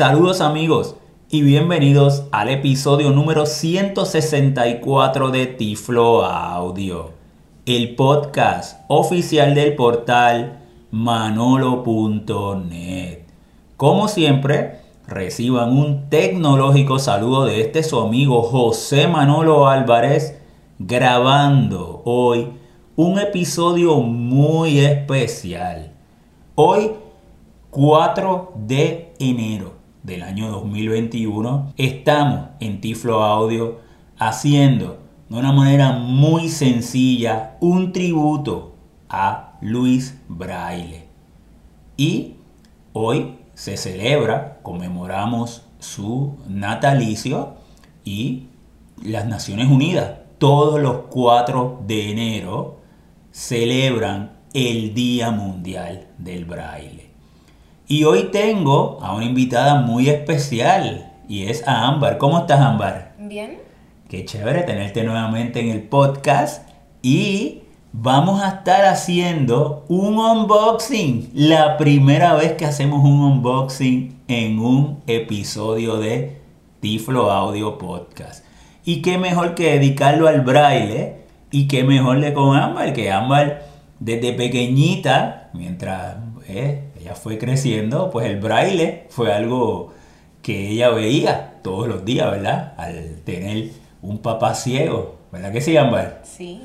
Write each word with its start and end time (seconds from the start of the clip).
Saludos 0.00 0.40
amigos 0.40 0.96
y 1.28 1.42
bienvenidos 1.42 2.24
al 2.32 2.48
episodio 2.48 3.10
número 3.10 3.44
164 3.44 5.30
de 5.30 5.44
Tiflo 5.44 6.24
Audio, 6.24 7.10
el 7.66 7.96
podcast 7.96 8.80
oficial 8.88 9.54
del 9.54 9.76
portal 9.76 10.62
manolo.net. 10.90 11.98
Como 13.76 14.08
siempre, 14.08 14.78
reciban 15.06 15.76
un 15.76 16.08
tecnológico 16.08 16.98
saludo 16.98 17.44
de 17.44 17.60
este 17.60 17.82
su 17.82 18.00
amigo 18.00 18.40
José 18.40 19.06
Manolo 19.06 19.68
Álvarez 19.68 20.40
grabando 20.78 22.00
hoy 22.06 22.48
un 22.96 23.18
episodio 23.18 23.96
muy 23.96 24.78
especial. 24.78 25.92
Hoy 26.54 26.92
4 27.70 28.54
de 28.66 29.12
enero 29.18 29.79
del 30.02 30.22
año 30.22 30.50
2021 30.50 31.74
estamos 31.76 32.48
en 32.60 32.80
Tiflo 32.80 33.22
Audio 33.22 33.80
haciendo 34.18 34.98
de 35.28 35.36
una 35.36 35.52
manera 35.52 35.92
muy 35.92 36.48
sencilla 36.48 37.56
un 37.60 37.92
tributo 37.92 38.74
a 39.08 39.58
Luis 39.60 40.18
Braille. 40.28 41.04
Y 41.96 42.34
hoy 42.92 43.36
se 43.54 43.76
celebra, 43.76 44.58
conmemoramos 44.62 45.64
su 45.78 46.36
natalicio 46.48 47.54
y 48.04 48.46
las 49.02 49.26
Naciones 49.26 49.68
Unidas 49.68 50.12
todos 50.38 50.80
los 50.80 51.02
4 51.10 51.82
de 51.86 52.10
enero 52.10 52.80
celebran 53.30 54.38
el 54.54 54.94
Día 54.94 55.30
Mundial 55.30 56.08
del 56.18 56.46
Braille. 56.46 57.09
Y 57.90 58.04
hoy 58.04 58.28
tengo 58.30 59.00
a 59.02 59.16
una 59.16 59.24
invitada 59.24 59.80
muy 59.80 60.10
especial 60.10 61.12
y 61.28 61.46
es 61.46 61.66
a 61.66 61.88
Ámbar. 61.88 62.18
¿Cómo 62.18 62.38
estás, 62.38 62.60
Ámbar? 62.60 63.14
Bien. 63.18 63.58
Qué 64.08 64.24
chévere 64.24 64.62
tenerte 64.62 65.02
nuevamente 65.02 65.58
en 65.58 65.70
el 65.70 65.82
podcast 65.82 66.68
y 67.02 67.62
vamos 67.92 68.44
a 68.44 68.48
estar 68.50 68.84
haciendo 68.84 69.86
un 69.88 70.20
unboxing. 70.20 71.32
La 71.34 71.76
primera 71.78 72.34
vez 72.34 72.52
que 72.52 72.64
hacemos 72.64 73.02
un 73.02 73.22
unboxing 73.22 74.20
en 74.28 74.60
un 74.60 75.02
episodio 75.08 75.96
de 75.96 76.40
Tiflo 76.78 77.32
Audio 77.32 77.76
Podcast. 77.76 78.44
Y 78.84 79.02
qué 79.02 79.18
mejor 79.18 79.56
que 79.56 79.72
dedicarlo 79.72 80.28
al 80.28 80.42
braille 80.42 81.24
y 81.50 81.66
qué 81.66 81.82
mejor 81.82 82.20
de 82.20 82.34
con 82.34 82.56
Ámbar, 82.56 82.92
que 82.92 83.10
Ámbar 83.10 83.64
desde 83.98 84.32
pequeñita, 84.32 85.50
mientras 85.54 86.18
eh, 86.46 86.89
ella 87.00 87.14
fue 87.14 87.38
creciendo, 87.38 88.10
pues 88.10 88.26
el 88.26 88.38
braille 88.40 89.06
fue 89.08 89.32
algo 89.32 89.92
que 90.42 90.68
ella 90.68 90.90
veía 90.90 91.54
todos 91.62 91.88
los 91.88 92.04
días, 92.04 92.30
¿verdad? 92.30 92.74
Al 92.76 93.20
tener 93.24 93.70
un 94.02 94.18
papá 94.18 94.54
ciego, 94.54 95.16
¿verdad 95.32 95.52
que 95.52 95.60
sí, 95.60 95.76
Ámbar? 95.76 96.20
Sí. 96.24 96.62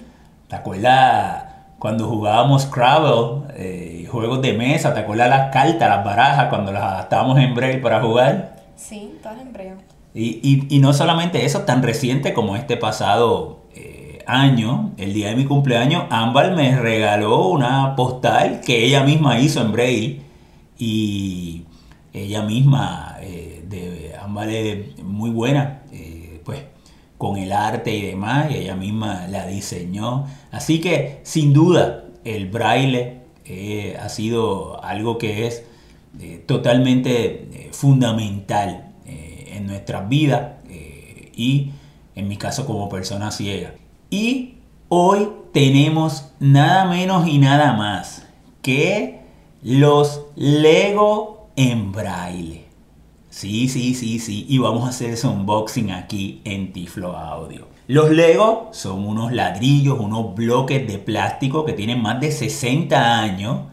¿Te 0.49 0.55
acuerdas 0.55 1.43
cuando 1.79 2.07
jugábamos 2.07 2.63
Scrabble, 2.63 3.53
eh, 3.55 4.07
juegos 4.09 4.41
de 4.41 4.53
mesa? 4.53 4.93
¿Te 4.93 5.01
acuerdas 5.01 5.29
las 5.29 5.51
cartas, 5.51 5.89
las 5.89 6.03
barajas, 6.03 6.49
cuando 6.49 6.71
las 6.71 6.83
adaptábamos 6.83 7.39
en 7.39 7.55
braille 7.55 7.79
para 7.79 8.01
jugar? 8.01 8.55
Sí, 8.75 9.17
todas 9.21 9.39
en 9.39 9.53
braille. 9.53 9.75
Y, 10.13 10.67
y, 10.73 10.79
no 10.79 10.93
solamente 10.93 11.43
eso, 11.43 11.63
tan 11.63 11.83
reciente 11.83 12.33
como 12.33 12.55
este 12.55 12.77
pasado 12.77 13.54
año, 14.27 14.91
el 14.97 15.13
día 15.13 15.29
de 15.29 15.35
mi 15.35 15.45
cumpleaños, 15.45 16.05
Ámbar 16.09 16.55
me 16.55 16.79
regaló 16.79 17.47
una 17.47 17.95
postal 17.95 18.61
que 18.61 18.85
ella 18.85 19.03
misma 19.03 19.39
hizo 19.39 19.61
en 19.61 19.71
Braille 19.71 20.21
y 20.77 21.63
ella 22.13 22.43
misma, 22.43 23.17
eh, 23.21 23.63
de, 23.67 24.15
Ámbar 24.21 24.49
es 24.49 25.03
muy 25.03 25.29
buena, 25.29 25.83
eh, 25.91 26.41
pues 26.43 26.63
con 27.17 27.37
el 27.37 27.51
arte 27.51 27.95
y 27.95 28.01
demás, 28.01 28.51
y 28.51 28.55
ella 28.55 28.75
misma 28.75 29.27
la 29.27 29.47
diseñó. 29.47 30.25
Así 30.51 30.81
que 30.81 31.21
sin 31.23 31.53
duda 31.53 32.05
el 32.23 32.49
braille 32.49 33.21
ha 34.01 34.09
sido 34.09 34.83
algo 34.83 35.19
que 35.19 35.45
es 35.45 35.63
totalmente 36.47 37.69
fundamental 37.71 38.85
en 39.55 39.67
nuestras 39.67 40.07
vidas 40.07 40.53
eh, 40.69 41.31
y 41.35 41.71
en 42.15 42.27
mi 42.27 42.37
caso 42.37 42.65
como 42.65 42.89
persona 42.89 43.31
ciega. 43.31 43.73
Y 44.17 44.53
hoy 44.87 45.27
tenemos 45.51 46.31
nada 46.39 46.85
menos 46.85 47.27
y 47.27 47.37
nada 47.37 47.73
más 47.73 48.25
que 48.61 49.19
los 49.61 50.21
Lego 50.37 51.49
en 51.57 51.91
braille. 51.91 52.63
Sí, 53.29 53.67
sí, 53.67 53.93
sí, 53.93 54.19
sí. 54.19 54.45
Y 54.47 54.57
vamos 54.59 54.85
a 54.85 54.91
hacer 54.91 55.09
ese 55.09 55.27
unboxing 55.27 55.91
aquí 55.91 56.39
en 56.45 56.71
Tiflo 56.71 57.17
Audio. 57.17 57.67
Los 57.87 58.09
Lego 58.09 58.69
son 58.71 59.05
unos 59.05 59.33
ladrillos, 59.33 59.99
unos 59.99 60.33
bloques 60.33 60.87
de 60.87 60.97
plástico 60.97 61.65
que 61.65 61.73
tienen 61.73 62.01
más 62.01 62.21
de 62.21 62.31
60 62.31 63.19
años. 63.19 63.63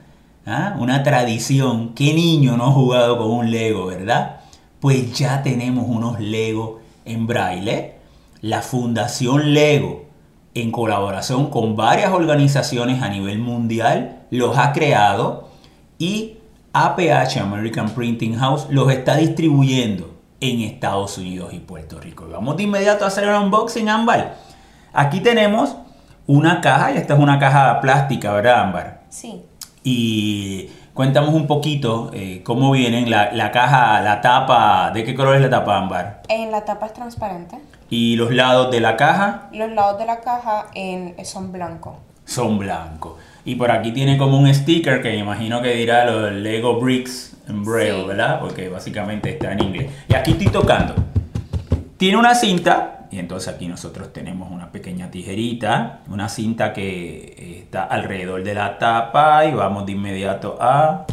¿ah? 0.44 0.74
Una 0.80 1.04
tradición. 1.04 1.94
¿Qué 1.94 2.12
niño 2.14 2.56
no 2.56 2.64
ha 2.64 2.72
jugado 2.72 3.16
con 3.16 3.30
un 3.30 3.50
Lego, 3.52 3.86
verdad? 3.86 4.40
pues 4.80 5.16
ya 5.16 5.44
tenemos 5.44 5.84
unos 5.86 6.18
Lego 6.18 6.80
en 7.04 7.28
braille. 7.28 7.92
La 8.40 8.60
Fundación 8.60 9.54
Lego, 9.54 10.06
en 10.54 10.70
colaboración 10.70 11.50
con 11.50 11.76
varias 11.76 12.12
organizaciones 12.12 13.02
a 13.02 13.08
nivel 13.08 13.38
mundial, 13.38 14.26
los 14.30 14.58
ha 14.58 14.72
creado 14.72 15.48
y 15.98 16.36
APH, 16.72 17.38
American 17.38 17.90
Printing 17.90 18.36
House, 18.38 18.66
los 18.70 18.90
está 18.90 19.16
distribuyendo 19.16 20.14
en 20.40 20.60
Estados 20.60 21.18
Unidos 21.18 21.52
y 21.52 21.58
Puerto 21.58 22.00
Rico. 22.00 22.26
Vamos 22.30 22.56
de 22.56 22.64
inmediato 22.64 23.04
a 23.04 23.08
hacer 23.08 23.24
el 23.24 23.34
unboxing, 23.34 23.88
Ámbar. 23.88 24.36
Aquí 24.92 25.20
tenemos 25.20 25.76
una 26.26 26.60
caja, 26.60 26.92
y 26.92 26.98
esta 26.98 27.14
es 27.14 27.20
una 27.20 27.38
caja 27.38 27.80
plástica, 27.80 28.32
¿verdad, 28.32 28.60
Ámbar? 28.62 29.02
Sí. 29.08 29.42
Y 29.84 30.70
Cuéntanos 30.94 31.32
un 31.32 31.46
poquito 31.46 32.10
eh, 32.12 32.42
cómo 32.44 32.70
vienen 32.70 33.08
la, 33.08 33.50
caja, 33.50 34.02
la 34.02 34.20
tapa, 34.20 34.90
¿de 34.92 35.04
qué 35.04 35.14
color 35.14 35.36
es 35.36 35.40
la 35.40 35.48
tapa 35.48 35.78
ámbar? 35.78 36.20
En 36.28 36.50
la 36.50 36.66
tapa 36.66 36.84
es 36.84 36.92
transparente. 36.92 37.56
¿Y 37.88 38.16
los 38.16 38.30
lados 38.30 38.70
de 38.70 38.80
la 38.80 38.94
caja? 38.98 39.48
Los 39.52 39.70
lados 39.72 39.98
de 39.98 40.04
la 40.04 40.20
caja 40.20 40.66
en, 40.74 41.14
son 41.24 41.50
blancos. 41.50 41.94
Son 42.26 42.58
blancos. 42.58 43.14
Y 43.46 43.54
por 43.54 43.70
aquí 43.70 43.92
tiene 43.92 44.18
como 44.18 44.36
un 44.36 44.52
sticker 44.52 45.00
que 45.00 45.16
imagino 45.16 45.62
que 45.62 45.72
dirá 45.72 46.04
los 46.04 46.30
Lego 46.30 46.78
Bricks 46.78 47.38
en 47.48 47.64
Braille, 47.64 48.06
¿verdad? 48.06 48.38
Porque 48.38 48.68
básicamente 48.68 49.30
está 49.30 49.52
en 49.52 49.62
inglés. 49.62 49.90
Y 50.08 50.14
aquí 50.14 50.32
estoy 50.32 50.48
tocando. 50.48 50.94
Tiene 52.02 52.16
una 52.16 52.34
cinta 52.34 53.06
y 53.12 53.20
entonces 53.20 53.54
aquí 53.54 53.68
nosotros 53.68 54.12
tenemos 54.12 54.50
una 54.50 54.72
pequeña 54.72 55.08
tijerita, 55.08 56.00
una 56.10 56.28
cinta 56.28 56.72
que 56.72 57.60
está 57.62 57.84
alrededor 57.84 58.42
de 58.42 58.54
la 58.54 58.76
tapa 58.76 59.44
y 59.44 59.52
vamos 59.52 59.86
de 59.86 59.92
inmediato 59.92 60.58
a... 60.60 61.06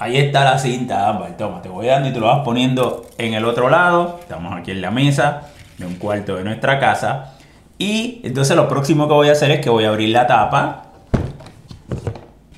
Ahí 0.00 0.16
está 0.16 0.42
la 0.42 0.58
cinta, 0.58 1.08
Ámbar. 1.08 1.36
Toma, 1.36 1.62
te 1.62 1.68
voy 1.68 1.86
dando 1.86 2.08
y 2.08 2.12
te 2.12 2.18
lo 2.18 2.26
vas 2.26 2.40
poniendo 2.44 3.06
en 3.16 3.34
el 3.34 3.44
otro 3.44 3.70
lado. 3.70 4.18
Estamos 4.20 4.58
aquí 4.58 4.72
en 4.72 4.82
la 4.82 4.90
mesa 4.90 5.42
de 5.78 5.86
un 5.86 5.94
cuarto 5.94 6.34
de 6.34 6.42
nuestra 6.42 6.80
casa. 6.80 7.34
Y 7.78 8.20
entonces 8.24 8.56
lo 8.56 8.68
próximo 8.68 9.06
que 9.06 9.14
voy 9.14 9.28
a 9.28 9.32
hacer 9.32 9.52
es 9.52 9.60
que 9.60 9.70
voy 9.70 9.84
a 9.84 9.90
abrir 9.90 10.08
la 10.08 10.26
tapa. 10.26 10.86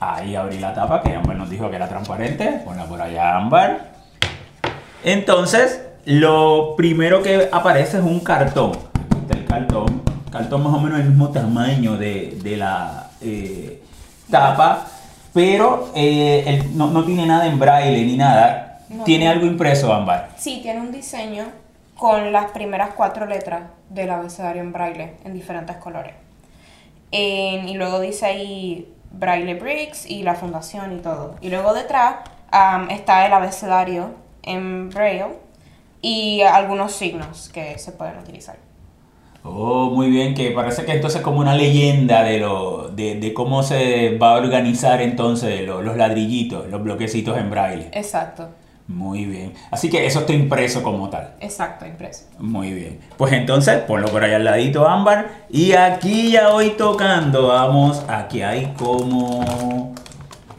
Ahí 0.00 0.34
abrí 0.34 0.58
la 0.58 0.72
tapa, 0.72 1.02
que 1.02 1.14
Ámbar 1.14 1.36
nos 1.36 1.50
dijo 1.50 1.68
que 1.68 1.76
era 1.76 1.88
transparente. 1.88 2.62
Ponla 2.64 2.86
por 2.86 3.02
allá, 3.02 3.36
Ámbar. 3.36 3.91
Entonces, 5.04 5.80
lo 6.04 6.74
primero 6.76 7.22
que 7.22 7.48
aparece 7.50 7.98
es 7.98 8.04
un 8.04 8.20
cartón. 8.20 8.72
el 9.30 9.44
cartón. 9.46 10.02
Cartón 10.30 10.62
más 10.62 10.74
o 10.74 10.80
menos 10.80 10.98
del 10.98 11.08
mismo 11.08 11.28
tamaño 11.30 11.96
de, 11.96 12.54
la 12.56 13.10
eh, 13.20 13.82
tapa. 14.30 14.86
Pero 15.34 15.91
eh, 15.94 16.70
no, 16.74 17.04
tiene 17.04 17.26
nada 17.26 17.46
en 17.46 17.58
braille 17.58 18.04
ni 18.04 18.16
nada. 18.16 18.80
¿Tiene 19.04 19.28
algo 19.28 19.47
impreso, 19.47 19.92
Ámbar? 19.92 20.30
Sí, 20.36 20.60
tiene 20.62 20.80
un 20.80 20.92
diseño 20.92 21.47
con 21.97 22.30
las 22.30 22.50
primeras 22.50 22.91
cuatro 22.94 23.27
letras 23.27 23.62
del 23.88 24.10
abecedario 24.10 24.62
en 24.62 24.72
braille 24.72 25.15
en 25.24 25.34
diferentes 25.34 25.77
colores. 25.77 26.15
y 27.10 27.74
luego 27.74 28.00
dice 28.00 28.27
ahí 28.27 28.92
Braille 29.10 29.54
Bricks 29.54 30.06
y 30.06 30.22
la 30.22 30.34
fundación 30.34 30.92
y 30.92 31.00
todo. 31.00 31.36
Y 31.41 31.50
luego 31.50 31.74
detrás 31.74 32.16
está 32.91 33.27
el 33.27 33.32
abecedario 33.32 34.22
en 34.42 34.91
braille 34.91 35.27
y 36.00 36.42
algunos 36.42 36.92
signos 36.92 37.48
que 37.48 37.78
se 37.78 37.92
pueden 37.92 38.18
utilizar. 38.18 38.56
Oh, 39.44 39.91
muy 39.91 40.09
bien, 40.09 40.34
que 40.34 40.53
parece 40.53 40.84
que 40.84 40.92
entonces 40.92 41.18
es 41.18 41.24
como 41.24 41.41
una 41.41 41.54
leyenda 41.56 42.22
de, 42.22 42.39
lo, 42.39 42.89
de, 42.89 43.33
cómo 43.34 43.62
se 43.65 44.16
va 44.16 44.34
a 44.34 44.36
organizar 44.36 45.03
entonces 45.03 45.66
los 45.66 45.97
ladrillitos, 45.97 46.68
los 46.68 46.83
bloquecitos 46.83 47.36
en 47.36 47.50
braille. 47.50 47.89
Exacto. 47.92 48.48
Muy 48.89 49.24
bien. 49.24 49.54
Así 49.71 49.89
que 49.89 50.06
eso 50.06 50.21
está 50.21 50.33
impreso 50.33 50.83
como 50.83 51.09
tal. 51.09 51.34
Exacto, 51.41 51.86
impreso. 51.86 52.24
Muy 52.39 52.72
bien. 52.72 53.00
Pues 53.16 53.33
entonces, 53.33 53.78
ponlo 53.83 54.09
por 54.09 54.22
ahí 54.22 54.33
al 54.33 54.44
ladito, 54.44 54.86
Ámbar. 54.86 55.28
Y 55.50 55.72
aquí 55.72 56.33
ya 56.33 56.50
voy 56.50 56.71
tocando. 56.71 57.48
Vamos, 57.48 58.04
aquí 58.09 58.42
hay 58.42 58.72
como 58.77 59.94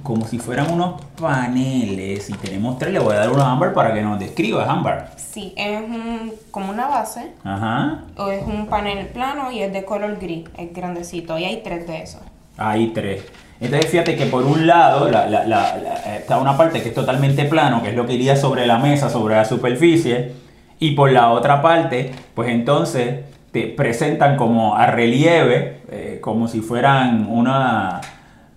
como 0.04 0.28
si 0.28 0.38
fueran 0.38 0.70
unos 0.72 1.02
paneles 1.20 2.30
y 2.30 2.34
tenemos 2.34 2.78
tres. 2.78 2.92
Le 2.94 3.00
voy 3.00 3.14
a 3.16 3.20
dar 3.20 3.32
uno 3.32 3.42
a 3.42 3.52
Ámbar 3.54 3.74
para 3.74 3.94
que 3.94 4.02
nos 4.02 4.20
describa, 4.20 4.70
Ámbar. 4.70 5.12
Sí, 5.16 5.54
es 5.58 5.82
un- 5.82 6.32
como 6.52 6.70
una 6.70 6.88
base, 6.88 7.32
Ajá. 7.44 8.02
o 8.18 8.28
es 8.30 8.44
un 8.46 8.68
panel 8.68 9.08
plano 9.08 9.52
y 9.52 9.62
es 9.62 9.72
de 9.74 9.84
color 9.86 10.18
gris, 10.20 10.46
es 10.58 10.74
grandecito, 10.74 11.40
y 11.40 11.46
hay 11.46 11.62
tres 11.64 11.88
de 11.88 12.04
esos. 12.04 12.22
Hay 12.58 12.88
tres. 12.88 13.24
Entonces 13.60 13.90
fíjate 13.90 14.16
que 14.18 14.26
por 14.26 14.44
un 14.46 14.68
lado 14.68 15.10
la- 15.10 15.26
la- 15.28 15.46
la- 15.46 15.78
la- 15.78 16.16
está 16.18 16.38
una 16.38 16.58
parte 16.58 16.82
que 16.84 16.90
es 16.90 16.96
totalmente 16.96 17.46
plano, 17.46 17.82
que 17.82 17.90
es 17.90 17.96
lo 17.96 18.06
que 18.06 18.14
iría 18.14 18.36
sobre 18.36 18.68
la 18.68 18.78
mesa, 18.78 19.10
sobre 19.10 19.36
la 19.36 19.46
superficie, 19.46 20.34
y 20.80 20.92
por 20.92 21.12
la 21.12 21.30
otra 21.32 21.62
parte, 21.62 22.12
pues 22.36 22.50
entonces 22.50 23.22
te 23.52 23.68
presentan 23.68 24.36
como 24.36 24.76
a 24.76 24.88
relieve, 24.88 25.82
eh, 25.90 26.20
como 26.22 26.48
si 26.48 26.60
fueran 26.60 27.26
una, 27.30 28.02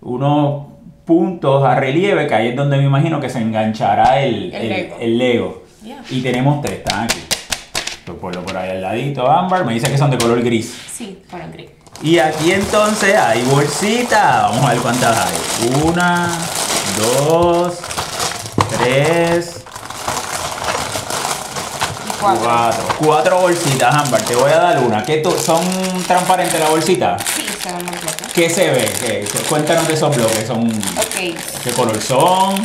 unos 0.01 0.66
puntos 1.07 1.63
a 1.65 1.73
relieve, 1.73 2.27
que 2.27 2.35
ahí 2.35 2.47
es 2.49 2.55
donde 2.55 2.77
me 2.77 2.83
imagino 2.83 3.19
que 3.19 3.29
se 3.29 3.39
enganchará 3.39 4.19
el, 4.21 4.53
El 4.53 4.61
el- 4.61 4.69
Lego. 4.69 4.97
el 4.99 5.17
Lego. 5.17 5.63
Yeah. 5.83 6.03
Y 6.11 6.21
tenemos 6.21 6.61
tres, 6.61 6.79
están 6.79 7.05
aquí. 7.05 7.17
Pues 8.05 8.17
ponlo 8.19 8.43
por 8.45 8.55
ahí 8.57 8.69
al 8.71 8.81
ladito, 8.81 9.29
Ámbar, 9.29 9.65
me 9.65 9.73
dice 9.73 9.89
que 9.89 9.97
son 9.97 10.11
de 10.11 10.17
color 10.17 10.41
gris. 10.43 10.73
Sí, 10.93 11.21
color 11.31 11.49
gris. 11.51 11.69
Y 12.03 12.19
aquí 12.19 12.51
entonces 12.51 13.15
hay 13.15 13.41
bolsita. 13.43 14.49
Vamos 14.49 14.65
a 14.65 14.73
ver 14.73 14.81
cuántas 14.81 15.17
hay. 15.17 15.81
Una, 15.83 16.29
dos, 16.97 17.79
tres, 18.77 19.63
Y 22.05 22.19
cuatro. 22.21 22.43
cuatro. 22.43 22.83
Cuatro 22.99 23.39
bolsitas, 23.41 23.95
Ámbar. 23.95 24.21
Te 24.21 24.35
voy 24.35 24.51
a 24.51 24.57
dar 24.57 24.79
una. 24.83 25.03
¿Qué 25.03 25.23
¿Son 25.43 25.63
transparentes 26.05 26.59
las 26.59 26.69
bolsitas? 26.69 27.21
Sí, 27.35 27.43
los 27.47 27.81
bloques. 27.83 28.16
¿Qué 28.37 28.51
se 28.51 28.69
ve? 28.69 28.85
¿Qué- 29.01 29.25
qué- 29.31 29.39
Cuéntanos 29.49 29.87
de 29.87 29.95
esos 29.95 30.15
bloques. 30.15 30.45
Son, 30.45 30.69
¿Qué 31.63 31.71
color 31.71 31.99
son? 31.99 32.55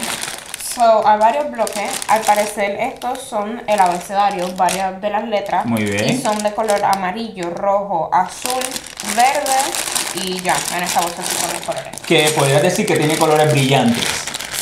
so, 0.74 1.08
hay 1.08 1.18
varios 1.18 1.50
bloques. 1.50 1.90
Al 2.08 2.20
parecer 2.20 2.76
estos 2.78 3.20
son 3.22 3.62
el 3.66 3.80
abecedario, 3.80 4.52
varias 4.54 5.00
de 5.00 5.08
las 5.08 5.26
letras. 5.26 5.64
Muy 5.64 5.84
bien. 5.84 6.10
Y 6.10 6.18
son 6.20 6.36
de 6.42 6.52
color 6.52 6.84
amarillo, 6.84 7.48
rojo, 7.54 8.10
azul, 8.12 8.62
verde 9.16 10.22
y 10.22 10.38
ya, 10.42 10.54
en 10.76 10.82
esta 10.82 11.00
bolsa 11.00 11.22
sí 11.22 11.36
son 11.40 11.50
los 11.54 11.62
colores. 11.62 12.00
Que 12.06 12.28
podrías 12.36 12.60
decir 12.60 12.84
que 12.84 12.96
tiene 12.96 13.16
colores 13.16 13.50
brillantes. 13.50 14.04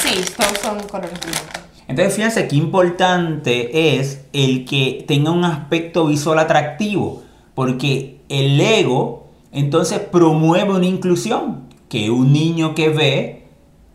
Sí, 0.04 0.24
todos 0.36 0.58
son 0.62 0.78
colores 0.86 1.18
brillantes. 1.18 1.60
Entonces 1.88 2.14
fíjense 2.14 2.46
qué 2.46 2.54
importante 2.54 3.96
es 3.98 4.20
el 4.32 4.64
que 4.64 5.04
tenga 5.08 5.32
un 5.32 5.44
aspecto 5.44 6.06
visual 6.06 6.38
atractivo, 6.38 7.24
porque 7.56 8.20
el 8.28 8.58
Lego 8.58 9.26
entonces 9.52 9.98
promueve 9.98 10.74
una 10.74 10.86
inclusión, 10.86 11.68
que 11.88 12.10
un 12.10 12.32
niño 12.32 12.74
que 12.74 12.88
ve 12.88 13.46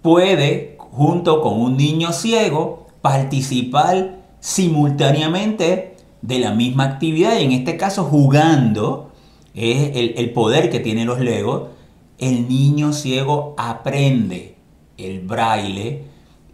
puede, 0.01 0.75
junto 0.77 1.41
con 1.41 1.59
un 1.59 1.77
niño 1.77 2.11
ciego, 2.11 2.87
participar 3.01 4.17
simultáneamente 4.39 5.95
de 6.21 6.39
la 6.39 6.51
misma 6.51 6.85
actividad 6.85 7.39
y 7.39 7.45
en 7.45 7.51
este 7.51 7.77
caso 7.77 8.03
jugando, 8.03 9.11
es 9.53 9.95
el, 9.95 10.13
el 10.17 10.31
poder 10.31 10.69
que 10.69 10.79
tienen 10.79 11.07
los 11.07 11.19
Legos, 11.19 11.69
el 12.17 12.47
niño 12.47 12.93
ciego 12.93 13.55
aprende 13.57 14.55
el 14.97 15.21
braille 15.21 16.03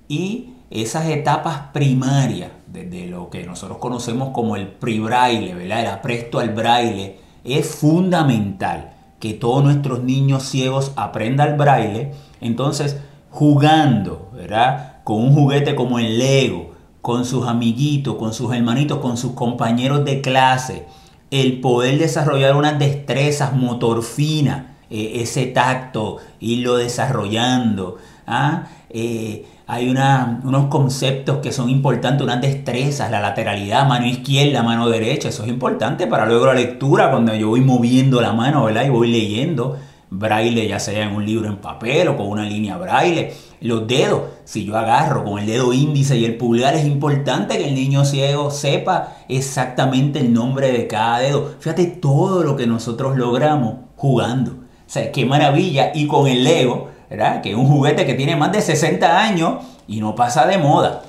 y 0.07 0.49
esas 0.69 1.07
etapas 1.07 1.71
primarias, 1.73 2.51
desde 2.67 3.07
lo 3.07 3.29
que 3.29 3.43
nosotros 3.43 3.77
conocemos 3.79 4.29
como 4.29 4.55
el 4.55 4.67
pre-braille, 4.67 5.53
¿verdad? 5.53 5.81
El 5.81 5.87
apresto 5.87 6.39
al 6.39 6.51
braille, 6.51 7.17
es 7.43 7.67
fundamental 7.67 8.91
que 9.19 9.33
todos 9.33 9.63
nuestros 9.63 10.03
niños 10.03 10.43
ciegos 10.43 10.91
aprendan 10.95 11.49
el 11.49 11.57
braille. 11.57 12.11
Entonces, 12.41 12.97
jugando, 13.29 14.29
¿verdad? 14.33 14.97
Con 15.03 15.23
un 15.23 15.33
juguete 15.33 15.75
como 15.75 15.99
el 15.99 16.17
Lego, 16.17 16.71
con 17.01 17.25
sus 17.25 17.47
amiguitos, 17.47 18.15
con 18.15 18.33
sus 18.33 18.53
hermanitos, 18.53 18.99
con 18.99 19.17
sus 19.17 19.33
compañeros 19.33 20.05
de 20.05 20.21
clase, 20.21 20.85
el 21.31 21.61
poder 21.61 21.97
desarrollar 21.97 22.55
unas 22.55 22.77
destrezas 22.77 23.55
motor 23.55 24.03
fina, 24.03 24.77
eh, 24.89 25.21
ese 25.21 25.45
tacto, 25.45 26.17
irlo 26.39 26.75
desarrollando. 26.75 27.97
¿ah? 28.27 28.67
Eh, 28.89 29.45
hay 29.73 29.89
unos 29.89 30.65
conceptos 30.65 31.37
que 31.37 31.53
son 31.53 31.69
importantes, 31.69 32.21
unas 32.21 32.41
destrezas, 32.41 33.09
la 33.09 33.21
lateralidad, 33.21 33.87
mano 33.87 34.05
izquierda, 34.05 34.63
mano 34.63 34.89
derecha, 34.89 35.29
eso 35.29 35.43
es 35.43 35.49
importante 35.49 36.07
para 36.07 36.25
luego 36.25 36.47
la 36.47 36.55
lectura, 36.55 37.09
cuando 37.09 37.33
yo 37.33 37.47
voy 37.47 37.61
moviendo 37.61 38.19
la 38.19 38.33
mano, 38.33 38.65
¿verdad? 38.65 38.83
Y 38.83 38.89
voy 38.89 39.09
leyendo 39.09 39.77
braille, 40.09 40.67
ya 40.67 40.77
sea 40.77 41.05
en 41.05 41.15
un 41.15 41.25
libro 41.25 41.47
en 41.47 41.55
papel 41.55 42.09
o 42.09 42.17
con 42.17 42.27
una 42.27 42.43
línea 42.43 42.75
braille. 42.75 43.31
Los 43.61 43.87
dedos, 43.87 44.23
si 44.43 44.65
yo 44.65 44.77
agarro 44.77 45.23
con 45.23 45.39
el 45.39 45.45
dedo 45.45 45.71
índice 45.71 46.17
y 46.17 46.25
el 46.25 46.35
pulgar, 46.35 46.75
es 46.75 46.85
importante 46.85 47.57
que 47.57 47.69
el 47.69 47.73
niño 47.73 48.03
ciego 48.03 48.51
sepa 48.51 49.19
exactamente 49.29 50.19
el 50.19 50.33
nombre 50.33 50.73
de 50.73 50.85
cada 50.87 51.19
dedo. 51.19 51.55
Fíjate 51.59 51.85
todo 51.85 52.43
lo 52.43 52.57
que 52.57 52.67
nosotros 52.67 53.15
logramos 53.15 53.75
jugando. 53.95 54.51
O 54.51 54.93
sea, 54.93 55.13
qué 55.13 55.25
maravilla. 55.25 55.93
Y 55.95 56.07
con 56.07 56.27
el 56.27 56.43
Lego, 56.43 56.89
¿verdad? 57.11 57.41
Que 57.41 57.51
es 57.51 57.55
un 57.55 57.67
juguete 57.67 58.05
que 58.05 58.13
tiene 58.13 58.35
más 58.37 58.51
de 58.53 58.61
60 58.61 59.19
años 59.19 59.55
y 59.87 59.99
no 59.99 60.15
pasa 60.15 60.45
de 60.45 60.57
moda. 60.57 61.01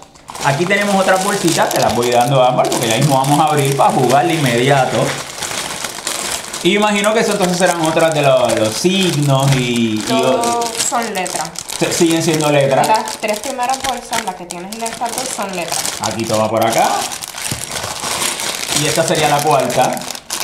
Aquí 0.44 0.66
tenemos 0.66 0.96
otras 0.96 1.22
bolsitas, 1.24 1.68
te 1.70 1.80
las 1.80 1.94
voy 1.94 2.10
dando 2.10 2.42
a 2.42 2.48
Ámbar 2.48 2.68
porque 2.68 2.88
ya 2.88 2.96
mismo 2.96 3.14
vamos 3.16 3.38
a 3.38 3.44
abrir 3.44 3.76
para 3.76 3.90
jugar 3.92 4.26
de 4.26 4.34
inmediato. 4.34 4.98
Y 6.64 6.74
imagino 6.76 7.14
que 7.14 7.20
eso 7.20 7.32
entonces 7.32 7.56
serán 7.56 7.80
otras 7.82 8.12
de 8.14 8.22
los, 8.22 8.58
los 8.58 8.74
signos 8.74 9.54
y, 9.56 9.94
y 9.94 10.04
Todos 10.08 10.64
son 10.88 11.14
letras. 11.14 11.50
siguen 11.92 12.22
siendo 12.22 12.50
letras. 12.50 12.86
Las 12.88 13.18
tres 13.18 13.38
primeras 13.40 13.78
bolsas, 13.88 14.24
las 14.24 14.34
que 14.34 14.46
tienes 14.46 14.74
en 14.74 14.82
el 14.82 14.90
cartón, 14.90 15.24
son 15.36 15.54
letras. 15.54 15.78
Aquí 16.00 16.24
toma 16.24 16.48
por 16.48 16.64
acá. 16.66 16.88
Y 18.82 18.86
esta 18.86 19.06
sería 19.06 19.28
la 19.28 19.38
cuarta. 19.38 19.92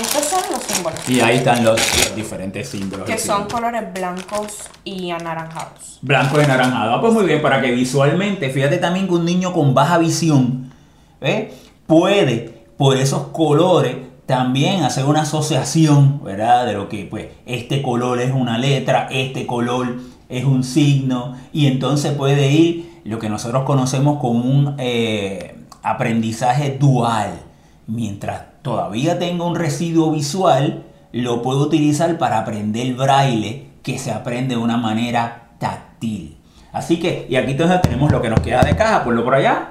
Estos 0.01 0.25
son 0.27 0.41
los 0.53 0.63
símbolos, 0.63 1.09
Y 1.09 1.21
ahí 1.21 1.39
están 1.39 1.65
los, 1.65 1.81
los 1.97 2.15
diferentes 2.15 2.69
símbolos. 2.69 3.05
que 3.05 3.19
son 3.19 3.49
colores 3.49 3.83
blancos 3.93 4.59
y 4.85 5.11
anaranjados. 5.11 5.99
Blanco 6.03 6.41
y 6.41 6.45
anaranjado. 6.45 6.95
Ah, 6.95 7.01
pues 7.01 7.13
muy 7.13 7.25
bien, 7.25 7.43
para 7.43 7.61
que 7.61 7.73
visualmente, 7.73 8.51
fíjate 8.51 8.79
también 8.79 9.09
que 9.09 9.15
un 9.15 9.25
niño 9.25 9.53
con 9.53 9.75
baja 9.75 9.99
visión 9.99 10.73
¿eh? 11.21 11.53
puede, 11.87 12.65
por 12.77 12.97
esos 12.97 13.29
colores, 13.29 13.97
también 14.27 14.85
hacer 14.85 15.05
una 15.05 15.23
asociación, 15.23 16.23
¿verdad? 16.23 16.67
De 16.67 16.75
lo 16.75 16.89
que, 16.89 17.05
pues, 17.05 17.29
este 17.47 17.83
color 17.83 18.21
es 18.21 18.33
una 18.33 18.59
letra, 18.59 19.09
este 19.11 19.47
color 19.47 19.97
es 20.29 20.45
un 20.45 20.63
signo, 20.63 21.35
y 21.53 21.67
entonces 21.67 22.13
puede 22.13 22.53
ir 22.53 23.01
lo 23.05 23.19
que 23.19 23.29
nosotros 23.29 23.65
conocemos 23.65 24.21
como 24.21 24.45
un 24.45 24.77
eh, 24.79 25.57
aprendizaje 25.83 26.77
dual. 26.79 27.41
Mientras 27.87 28.43
todavía 28.63 29.19
tenga 29.19 29.45
un 29.45 29.55
residuo 29.55 30.13
visual, 30.13 30.85
lo 31.13 31.43
puedo 31.43 31.61
utilizar 31.61 32.19
para 32.19 32.39
aprender 32.39 32.95
braille, 32.95 33.71
que 33.83 33.99
se 33.99 34.13
aprende 34.13 34.55
de 34.55 34.61
una 34.61 34.77
manera 34.77 35.51
táctil. 35.59 36.37
Así 36.73 36.99
que, 36.99 37.27
y 37.29 37.37
aquí 37.37 37.53
entonces 37.53 37.81
tenemos 37.83 38.13
lo 38.13 38.21
que 38.21 38.29
nos 38.29 38.41
queda 38.41 38.63
de 38.63 38.77
caja, 38.77 39.05
ponlo 39.05 39.25
por 39.25 39.35
allá. 39.35 39.71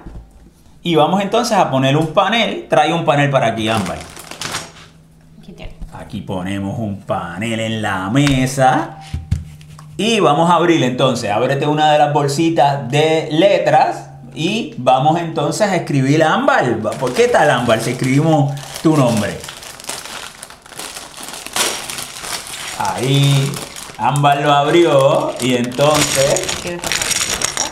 Y 0.81 0.95
vamos 0.95 1.21
entonces 1.21 1.57
a 1.57 1.69
poner 1.69 1.97
un 1.97 2.07
panel. 2.07 2.65
Trae 2.69 2.93
un 2.93 3.05
panel 3.05 3.29
para 3.29 3.47
aquí, 3.47 3.67
Ámbar. 3.67 3.97
Aquí 5.93 6.21
ponemos 6.21 6.77
un 6.79 7.01
panel 7.01 7.59
en 7.59 7.81
la 7.81 8.09
mesa. 8.09 8.99
Y 9.97 10.19
vamos 10.19 10.49
a 10.49 10.55
abrir 10.55 10.83
entonces. 10.83 11.29
Ábrete 11.31 11.67
una 11.67 11.91
de 11.91 11.97
las 11.97 12.13
bolsitas 12.13 12.89
de 12.89 13.29
letras. 13.31 14.11
Y 14.33 14.75
vamos 14.77 15.19
entonces 15.19 15.67
a 15.67 15.75
escribir 15.75 16.23
Ámbar. 16.23 16.77
¿Por 16.99 17.13
qué 17.13 17.27
tal 17.27 17.49
Ámbar 17.49 17.81
si 17.81 17.91
escribimos 17.91 18.53
tu 18.81 18.95
nombre? 18.95 19.37
Ahí. 22.77 23.51
Ámbar 23.97 24.41
lo 24.41 24.53
abrió. 24.53 25.33
Y 25.41 25.55
entonces 25.55 26.45
¿Quieres 26.61 26.81
tocar 26.81 27.05
las 27.07 27.15
piezas? 27.25 27.71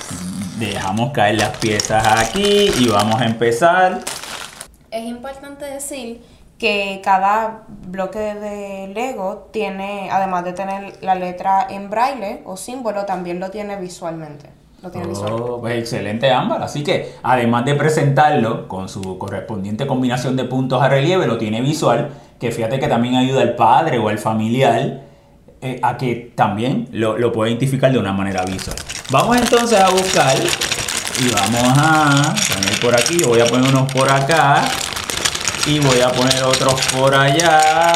dejamos 0.57 1.11
caer 1.11 1.35
las 1.35 1.57
piezas 1.57 2.05
aquí. 2.07 2.71
Y 2.77 2.87
vamos 2.87 3.21
a 3.21 3.25
empezar. 3.25 4.01
Es 4.91 5.05
importante 5.05 5.65
decir 5.65 6.23
que 6.57 7.01
cada 7.03 7.63
bloque 7.67 8.17
de 8.19 8.87
Lego 8.87 9.49
tiene, 9.51 10.09
además 10.09 10.45
de 10.45 10.53
tener 10.53 10.97
la 11.01 11.15
letra 11.15 11.67
en 11.69 11.89
braille 11.89 12.41
o 12.45 12.55
símbolo, 12.57 13.05
también 13.05 13.39
lo 13.39 13.51
tiene 13.51 13.75
visualmente. 13.75 14.54
Oh, 14.93 15.59
pues 15.61 15.79
excelente 15.79 16.31
Ámbar. 16.31 16.61
Así 16.61 16.83
que 16.83 17.15
además 17.23 17.65
de 17.65 17.75
presentarlo 17.75 18.67
con 18.67 18.87
su 18.89 19.17
correspondiente 19.17 19.87
combinación 19.87 20.35
de 20.35 20.43
puntos 20.43 20.81
a 20.81 20.89
relieve, 20.89 21.27
lo 21.27 21.37
tiene 21.37 21.61
visual, 21.61 22.09
que 22.39 22.51
fíjate 22.51 22.79
que 22.79 22.87
también 22.87 23.15
ayuda 23.15 23.41
al 23.41 23.55
padre 23.55 23.97
o 23.97 24.09
al 24.09 24.19
familiar 24.19 25.01
eh, 25.61 25.79
a 25.81 25.97
que 25.97 26.31
también 26.35 26.87
lo, 26.91 27.17
lo 27.17 27.31
pueda 27.31 27.49
identificar 27.49 27.91
de 27.91 27.97
una 27.97 28.13
manera 28.13 28.43
visual. 28.45 28.77
Vamos 29.09 29.37
entonces 29.37 29.79
a 29.79 29.89
buscar 29.89 30.37
y 30.37 31.29
vamos 31.29 31.77
a 31.77 32.35
poner 32.53 32.79
por 32.81 32.93
aquí, 32.93 33.23
voy 33.23 33.39
a 33.39 33.45
poner 33.45 33.69
unos 33.69 33.91
por 33.91 34.11
acá 34.11 34.63
y 35.65 35.79
voy 35.79 36.01
a 36.01 36.11
poner 36.11 36.43
otros 36.43 36.79
por 36.87 37.15
allá 37.15 37.93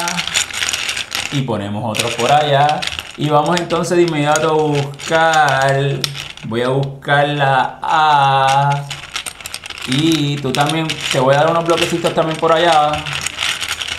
y 1.31 1.41
ponemos 1.41 1.83
otros 1.85 2.15
por 2.15 2.31
allá 2.31 2.79
y 3.17 3.29
vamos 3.29 3.59
entonces 3.59 3.97
de 3.97 4.03
inmediato 4.03 4.49
a 4.49 4.53
buscar 4.53 5.99
Voy 6.45 6.61
a 6.61 6.69
buscar 6.69 7.27
la 7.29 7.79
A. 7.81 8.83
Y 9.87 10.35
tú 10.37 10.51
también, 10.51 10.87
te 11.11 11.19
voy 11.19 11.35
a 11.35 11.39
dar 11.39 11.51
unos 11.51 11.65
bloquecitos 11.65 12.13
también 12.13 12.37
por 12.37 12.51
allá, 12.51 12.91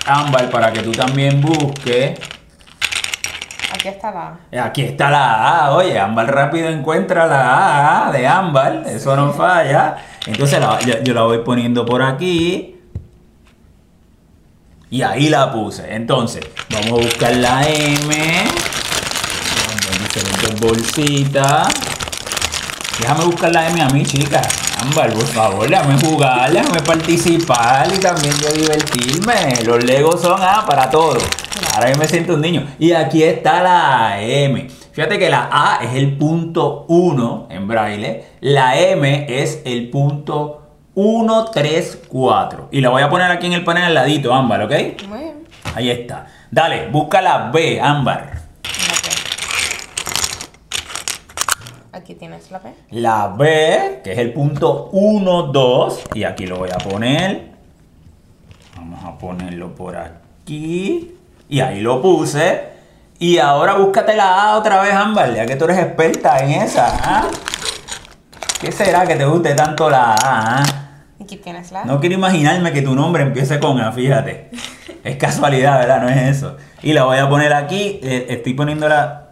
Ámbar, 0.07 0.49
para 0.51 0.73
que 0.73 0.81
tú 0.83 0.93
también 0.93 1.41
busques. 1.41 2.19
Aquí 3.73 3.89
está 3.89 4.11
la 4.11 4.39
A. 4.61 4.65
Aquí 4.67 4.83
está 4.83 5.11
la 5.11 5.65
A, 5.67 5.71
oye, 5.73 5.99
Ámbar 5.99 6.33
rápido 6.33 6.69
encuentra 6.69 7.27
la 7.27 8.07
A 8.09 8.13
de 8.13 8.27
Ámbar, 8.27 8.85
eso 8.87 9.17
no 9.17 9.33
falla. 9.33 9.97
Entonces 10.27 10.61
la- 10.61 10.79
yo, 10.81 11.03
yo 11.03 11.15
la 11.15 11.23
voy 11.23 11.39
poniendo 11.39 11.85
por 11.85 12.03
aquí. 12.03 12.77
Y 14.91 15.03
ahí 15.03 15.29
la 15.29 15.53
puse. 15.53 15.95
Entonces, 15.95 16.45
vamos 16.71 16.89
a 17.01 17.05
buscar 17.05 17.35
la 17.37 17.63
M. 17.63 18.41
En 19.93 19.99
diferentes 20.03 20.61
bolsitas. 20.61 21.69
Déjame 23.01 23.25
buscar 23.25 23.51
la 23.51 23.69
M 23.69 23.81
a 23.81 23.89
mí, 23.89 24.05
chicas. 24.05 24.47
Ámbar, 24.83 25.13
por 25.13 25.27
favor, 25.27 25.69
déjame 25.69 25.99
jugar, 25.99 26.53
déjame 26.53 26.81
participar 26.81 27.89
y 27.93 27.99
también 27.99 28.35
yo 28.39 28.53
divertirme. 28.53 29.65
Los 29.65 29.83
Legos 29.85 30.21
son 30.21 30.39
ah, 30.39 30.65
para 30.67 30.91
todo. 30.91 31.19
Ahora 31.75 31.91
yo 31.91 31.99
me 31.99 32.07
siento 32.07 32.35
un 32.35 32.41
niño. 32.41 32.67
Y 32.79 32.93
aquí 32.93 33.23
está 33.23 33.63
la 33.63 34.21
M. 34.23 34.69
Fíjate 34.93 35.19
que 35.19 35.31
la 35.31 35.49
A 35.51 35.81
es 35.83 35.95
el 35.95 36.17
punto 36.19 36.85
1 36.89 37.49
en 37.51 37.69
braille. 37.69 38.25
La 38.41 38.79
M 38.79 39.27
es 39.29 39.63
el 39.65 39.89
punto 39.89 40.61
1, 40.95 41.45
3, 41.47 42.03
4. 42.09 42.69
Y 42.73 42.81
la 42.81 42.91
voy 42.91 43.03
a 43.03 43.09
poner 43.09 43.31
aquí 43.31 43.47
en 43.47 43.55
el 43.55 43.65
panel 43.65 43.85
al 43.85 43.95
ladito, 43.95 44.35
Ámbar, 44.35 44.63
¿ok? 44.63 44.73
Muy 45.09 45.19
bien. 45.19 45.47
Ahí 45.75 45.91
está. 45.91 46.27
Dale, 46.51 46.89
busca 46.89 47.23
la 47.23 47.51
B, 47.51 47.81
Ámbar. 47.81 48.41
La 48.73 48.95
P. 48.95 49.11
Aquí 52.11 52.19
tienes 52.19 52.51
la 52.51 52.59
P. 52.59 52.75
La 52.91 53.29
B, 53.29 54.01
que 54.03 54.11
es 54.11 54.19
el 54.19 54.33
punto 54.33 54.89
1, 54.91 55.43
2. 55.45 56.01
Y 56.15 56.25
aquí 56.25 56.45
lo 56.45 56.59
voy 56.59 56.71
a 56.71 56.79
poner. 56.79 57.53
Vamos 58.75 59.05
a 59.05 59.17
ponerlo 59.17 59.73
por 59.77 59.97
aquí. 59.97 61.15
Y 61.49 61.61
ahí 61.61 61.81
lo 61.81 62.03
puse. 62.03 62.65
Y 63.21 63.39
ahora 63.39 63.75
búscate 63.75 64.17
la 64.17 64.43
A 64.43 64.57
otra 64.59 64.83
vez, 64.83 64.93
Ámbar, 64.93 65.33
ya 65.37 65.47
que 65.47 65.55
tú 65.55 65.67
eres 65.67 65.79
experta 65.79 66.39
en 66.39 66.63
esa. 66.63 66.89
¿ah? 67.01 67.29
¿Qué 68.61 68.73
será 68.73 69.07
que 69.07 69.15
te 69.15 69.25
guste 69.25 69.55
tanto 69.55 69.89
la 69.89 70.15
A? 70.15 70.17
ah? 70.25 70.63
Aquí 71.23 71.37
tienes 71.37 71.71
la 71.71 71.83
A. 71.83 71.85
No 71.85 72.01
quiero 72.01 72.17
imaginarme 72.17 72.73
que 72.73 72.83
tu 72.83 72.97
nombre 72.97 73.23
empiece 73.23 73.61
con 73.61 73.81
A, 73.81 73.93
fíjate. 73.93 74.51
Es 75.05 75.17
casualidad, 75.17 75.79
¿verdad? 75.79 76.03
No 76.03 76.09
es 76.09 76.37
eso. 76.37 76.57
Y 76.83 76.93
la 76.93 77.05
voy 77.05 77.19
a 77.19 77.29
poner 77.29 77.53
aquí. 77.55 78.01
eh, 78.03 78.27
estoy 78.31 78.55
poniéndola. 78.55 79.30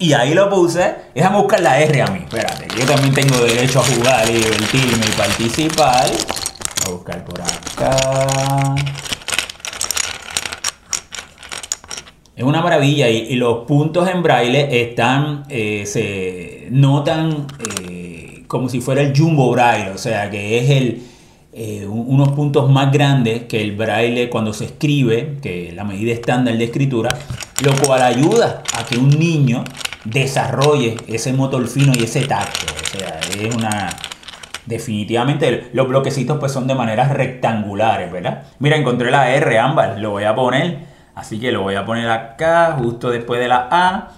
Y 0.00 0.14
ahí 0.14 0.32
lo 0.34 0.48
puse. 0.48 0.94
Déjame 1.14 1.36
buscar 1.36 1.60
la 1.60 1.78
R 1.78 2.02
a 2.02 2.06
mí. 2.06 2.20
Espérate. 2.20 2.66
Yo 2.76 2.86
también 2.86 3.12
tengo 3.14 3.36
derecho 3.44 3.80
a 3.80 3.84
jugar 3.84 4.28
y 4.30 4.32
divertirme 4.32 5.04
y 5.06 5.10
participar. 5.16 6.10
Voy 6.10 6.86
a 6.86 6.90
buscar 6.90 7.24
por 7.24 7.40
acá. 7.40 8.74
Es 12.34 12.42
una 12.44 12.62
maravilla 12.62 13.10
y, 13.10 13.18
y 13.28 13.34
los 13.34 13.66
puntos 13.66 14.08
en 14.08 14.22
braille 14.22 14.80
están, 14.82 15.44
eh, 15.50 15.84
se 15.84 16.68
notan 16.70 17.46
eh, 17.82 18.44
como 18.46 18.70
si 18.70 18.80
fuera 18.80 19.02
el 19.02 19.14
jumbo 19.14 19.50
braille, 19.50 19.90
o 19.90 19.98
sea 19.98 20.30
que 20.30 20.58
es 20.58 20.70
el, 20.70 21.02
eh, 21.52 21.84
un- 21.86 22.06
unos 22.08 22.30
puntos 22.30 22.70
más 22.70 22.90
grandes 22.90 23.42
que 23.42 23.60
el 23.60 23.76
braille 23.76 24.30
cuando 24.30 24.54
se 24.54 24.64
escribe, 24.64 25.36
que 25.42 25.68
es 25.68 25.74
la 25.74 25.84
medida 25.84 26.12
estándar 26.14 26.56
de 26.56 26.64
escritura, 26.64 27.10
lo 27.62 27.76
cual 27.76 28.00
ayuda 28.00 28.62
a 28.72 28.86
que 28.86 28.96
un 28.96 29.10
niño 29.10 29.62
desarrolle 30.04 30.96
ese 31.06 31.32
motor 31.32 31.66
fino 31.68 31.92
y 31.94 32.04
ese 32.04 32.26
tacto, 32.26 32.66
o 32.74 32.98
sea, 32.98 33.20
es 33.38 33.54
una... 33.54 33.88
Definitivamente 34.66 35.70
los 35.72 35.88
bloquecitos 35.88 36.38
pues 36.38 36.52
son 36.52 36.66
de 36.66 36.74
maneras 36.74 37.10
rectangulares, 37.10 38.12
¿verdad? 38.12 38.44
Mira, 38.60 38.76
encontré 38.76 39.10
la 39.10 39.30
R, 39.30 39.58
ámbar, 39.58 39.98
lo 39.98 40.10
voy 40.10 40.24
a 40.24 40.34
poner, 40.34 40.80
así 41.14 41.40
que 41.40 41.50
lo 41.50 41.62
voy 41.62 41.74
a 41.74 41.84
poner 41.84 42.08
acá, 42.08 42.76
justo 42.78 43.10
después 43.10 43.40
de 43.40 43.48
la 43.48 43.68
A. 43.70 44.08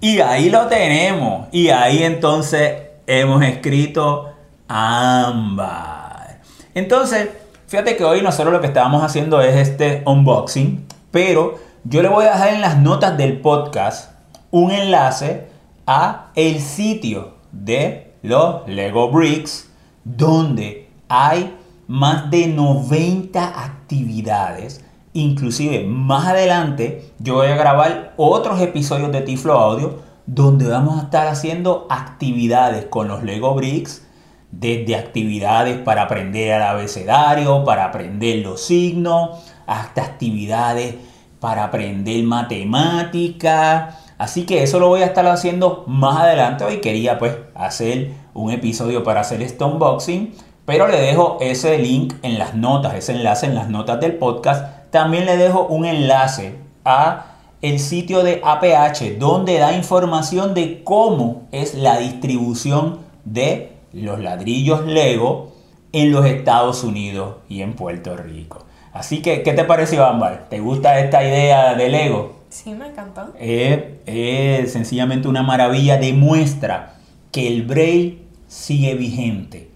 Y 0.00 0.20
ahí 0.20 0.50
lo 0.50 0.66
tenemos. 0.66 1.46
Y 1.52 1.68
ahí 1.68 2.02
entonces 2.02 2.74
hemos 3.06 3.42
escrito 3.42 4.34
ámbar. 4.68 6.40
Entonces, 6.74 7.28
fíjate 7.66 7.96
que 7.96 8.04
hoy 8.04 8.22
nosotros 8.22 8.52
lo 8.52 8.60
que 8.60 8.66
estábamos 8.66 9.02
haciendo 9.02 9.40
es 9.40 9.56
este 9.56 10.02
unboxing, 10.04 10.86
pero 11.10 11.58
yo 11.84 12.02
le 12.02 12.08
voy 12.08 12.26
a 12.26 12.32
dejar 12.32 12.54
en 12.54 12.60
las 12.60 12.76
notas 12.78 13.16
del 13.16 13.40
podcast 13.40 14.09
un 14.50 14.70
enlace 14.70 15.48
a 15.86 16.30
el 16.34 16.60
sitio 16.60 17.34
de 17.52 18.14
los 18.22 18.66
Lego 18.68 19.10
Bricks 19.10 19.70
donde 20.04 20.88
hay 21.08 21.56
más 21.88 22.30
de 22.30 22.46
90 22.46 23.64
actividades. 23.64 24.84
Inclusive 25.12 25.84
más 25.86 26.28
adelante 26.28 27.12
yo 27.18 27.34
voy 27.34 27.48
a 27.48 27.56
grabar 27.56 28.14
otros 28.16 28.60
episodios 28.60 29.10
de 29.12 29.22
Tiflo 29.22 29.54
Audio 29.54 30.10
donde 30.26 30.68
vamos 30.68 31.00
a 31.00 31.04
estar 31.04 31.26
haciendo 31.26 31.88
actividades 31.90 32.84
con 32.86 33.08
los 33.08 33.24
Lego 33.24 33.54
Bricks, 33.54 34.06
desde 34.52 34.96
actividades 34.96 35.78
para 35.78 36.02
aprender 36.02 36.56
el 36.56 36.62
abecedario, 36.62 37.64
para 37.64 37.86
aprender 37.86 38.38
los 38.38 38.60
signos, 38.60 39.30
hasta 39.66 40.02
actividades 40.02 40.94
para 41.40 41.64
aprender 41.64 42.22
matemática. 42.22 43.98
Así 44.20 44.44
que 44.44 44.62
eso 44.62 44.78
lo 44.78 44.88
voy 44.88 45.00
a 45.00 45.06
estar 45.06 45.26
haciendo 45.26 45.82
más 45.86 46.20
adelante. 46.20 46.62
Hoy 46.62 46.82
quería 46.82 47.18
pues 47.18 47.36
hacer 47.54 48.10
un 48.34 48.50
episodio 48.50 49.02
para 49.02 49.22
hacer 49.22 49.40
este 49.40 49.64
unboxing. 49.64 50.34
Pero 50.66 50.88
le 50.88 51.00
dejo 51.00 51.38
ese 51.40 51.78
link 51.78 52.12
en 52.22 52.38
las 52.38 52.54
notas, 52.54 52.96
ese 52.96 53.12
enlace 53.12 53.46
en 53.46 53.54
las 53.54 53.70
notas 53.70 53.98
del 53.98 54.16
podcast. 54.16 54.90
También 54.90 55.24
le 55.24 55.38
dejo 55.38 55.64
un 55.68 55.86
enlace 55.86 56.56
a 56.84 57.28
el 57.62 57.78
sitio 57.78 58.22
de 58.22 58.42
APH 58.44 59.18
donde 59.18 59.56
da 59.56 59.72
información 59.72 60.52
de 60.52 60.84
cómo 60.84 61.48
es 61.50 61.72
la 61.74 61.96
distribución 61.96 62.98
de 63.24 63.72
los 63.94 64.20
ladrillos 64.20 64.84
Lego 64.84 65.52
en 65.92 66.12
los 66.12 66.26
Estados 66.26 66.84
Unidos 66.84 67.36
y 67.48 67.62
en 67.62 67.72
Puerto 67.72 68.18
Rico. 68.18 68.66
Así 68.92 69.22
que, 69.22 69.42
¿qué 69.42 69.54
te 69.54 69.64
pareció, 69.64 70.04
Ámbar? 70.04 70.48
¿Te 70.50 70.60
gusta 70.60 71.00
esta 71.00 71.24
idea 71.24 71.74
de 71.74 71.88
Lego? 71.88 72.39
Sí, 72.50 72.74
me 72.74 72.88
encantó. 72.88 73.32
Es, 73.38 74.72
sencillamente 74.72 75.28
una 75.28 75.42
maravilla, 75.42 75.96
demuestra 75.98 76.96
que 77.30 77.46
el 77.46 77.62
braille 77.62 78.18
sigue 78.48 78.94
vigente 78.94 79.70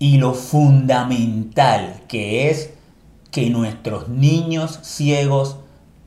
y 0.00 0.18
lo 0.18 0.34
fundamental 0.34 2.02
que 2.08 2.50
es 2.50 2.74
que 3.30 3.48
nuestros 3.48 4.08
niños 4.08 4.80
ciegos 4.82 5.58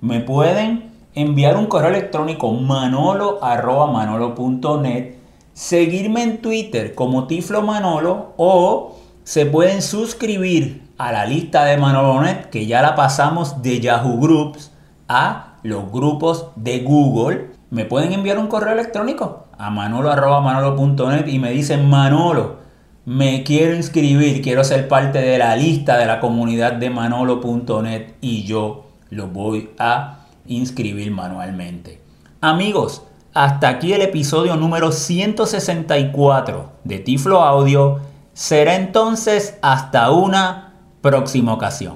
Me 0.00 0.20
pueden 0.20 0.93
enviar 1.14 1.56
un 1.56 1.66
correo 1.66 1.90
electrónico 1.90 2.52
manolo@manolo.net, 2.52 5.14
seguirme 5.52 6.22
en 6.22 6.42
Twitter 6.42 6.94
como 6.94 7.26
Tiflo 7.26 7.62
Manolo 7.62 8.34
o 8.36 8.96
se 9.22 9.46
pueden 9.46 9.82
suscribir 9.82 10.84
a 10.98 11.12
la 11.12 11.26
lista 11.26 11.64
de 11.64 11.76
Manolonet 11.76 12.50
que 12.50 12.66
ya 12.66 12.82
la 12.82 12.94
pasamos 12.94 13.62
de 13.62 13.80
Yahoo 13.80 14.20
Groups 14.20 14.72
a 15.08 15.54
los 15.62 15.90
grupos 15.90 16.48
de 16.56 16.80
Google. 16.80 17.50
Me 17.70 17.84
pueden 17.84 18.12
enviar 18.12 18.38
un 18.38 18.48
correo 18.48 18.72
electrónico 18.72 19.46
a 19.56 19.70
manolo.manolo.net 19.70 21.26
y 21.26 21.38
me 21.38 21.50
dicen 21.50 21.88
Manolo, 21.88 22.56
me 23.04 23.44
quiero 23.44 23.74
inscribir, 23.74 24.42
quiero 24.42 24.64
ser 24.64 24.88
parte 24.88 25.20
de 25.20 25.38
la 25.38 25.56
lista 25.56 25.98
de 25.98 26.06
la 26.06 26.20
comunidad 26.20 26.74
de 26.74 26.90
manolo.net 26.90 28.14
y 28.20 28.44
yo 28.44 28.86
lo 29.10 29.28
voy 29.28 29.70
a 29.78 30.23
inscribir 30.46 31.10
manualmente. 31.10 32.00
Amigos, 32.40 33.02
hasta 33.34 33.68
aquí 33.68 33.92
el 33.92 34.02
episodio 34.02 34.56
número 34.56 34.92
164 34.92 36.72
de 36.84 36.98
Tiflo 37.00 37.42
Audio. 37.42 38.00
Será 38.32 38.76
entonces 38.76 39.58
hasta 39.60 40.10
una 40.10 40.74
próxima 41.00 41.52
ocasión. 41.52 41.92